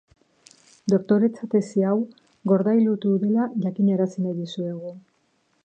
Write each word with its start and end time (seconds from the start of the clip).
Doktoretza 0.93 1.49
tesi 1.51 1.85
hau 1.89 1.93
gordailutu 2.53 3.13
dela 3.25 3.47
jakinarazi 3.67 4.27
nahi 4.27 4.35
dizuegu. 4.43 4.99